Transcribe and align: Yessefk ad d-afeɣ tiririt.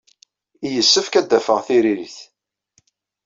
Yessefk 0.73 1.13
ad 1.19 1.25
d-afeɣ 1.29 1.59
tiririt. 1.65 2.17